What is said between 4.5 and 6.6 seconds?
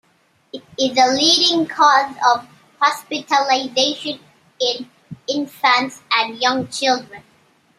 in infants and